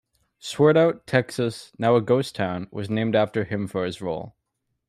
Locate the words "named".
2.89-3.13